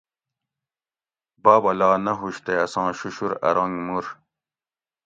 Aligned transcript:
بابہ 1.43 1.71
لا 1.79 1.89
نہ 2.05 2.13
ہوش 2.19 2.35
تے 2.45 2.53
اساں 2.63 2.89
شُشر 2.97 3.31
ارنگ 3.47 3.75
مور 3.85 4.05